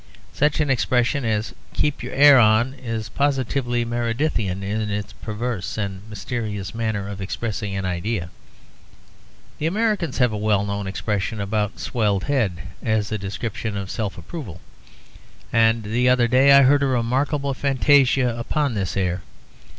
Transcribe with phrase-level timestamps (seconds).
[0.33, 6.01] Such an expression as 'Keep your hair on' is positively Meredithian in its perverse and
[6.09, 8.31] mysterious manner of expressing an idea.
[9.59, 14.17] The Americans have a well known expression about 'swelled head' as a description of self
[14.17, 14.59] approval,
[15.53, 19.21] and the other day I heard a remarkable fantasia upon this air.